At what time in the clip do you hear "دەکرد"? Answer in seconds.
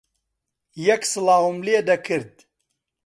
1.89-2.33